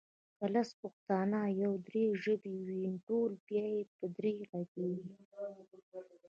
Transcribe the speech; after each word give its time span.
که 0.37 0.45
لس 0.53 0.69
پښتانه 0.81 1.39
او 1.45 1.53
يو 1.63 1.73
دري 1.87 2.05
ژبی 2.23 2.55
وي 2.67 2.85
ټول 3.07 3.31
بیا 3.47 3.67
په 3.97 4.05
دري 4.17 4.33
غږېږي 4.49 5.13